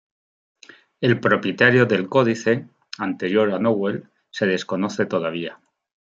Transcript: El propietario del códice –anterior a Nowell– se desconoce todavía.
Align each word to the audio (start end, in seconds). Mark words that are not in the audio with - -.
El 0.99 1.19
propietario 1.19 1.85
del 1.85 2.09
códice 2.09 2.67
–anterior 2.97 3.51
a 3.53 3.59
Nowell– 3.59 4.09
se 4.31 4.47
desconoce 4.47 5.05
todavía. 5.05 5.59